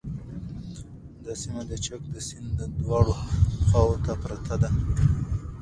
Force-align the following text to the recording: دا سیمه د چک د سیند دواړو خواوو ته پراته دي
دا 1.25 1.33
سیمه 1.41 1.61
د 1.69 1.71
چک 1.85 2.01
د 2.13 2.17
سیند 2.27 2.57
دواړو 2.79 3.13
خواوو 3.67 4.01
ته 4.05 4.11
پراته 4.21 4.55
دي 4.61 4.69